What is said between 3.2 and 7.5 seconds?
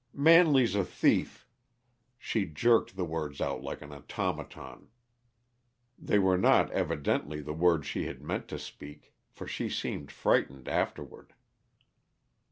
out like as automaton. They were not, evidently,